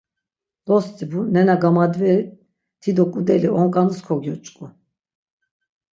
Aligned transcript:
Dostibu, 0.69 1.19
nena 1.33 1.55
gamadveri 1.63 2.25
ti 2.81 2.89
do 2.97 3.05
ǩudeli 3.11 3.49
onǩanus 3.61 3.99
kogyoç̌ku. 4.05 4.65